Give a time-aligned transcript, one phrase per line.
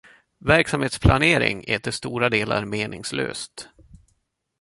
[0.45, 3.49] Verksamhetsplanering är till stora delar meningslös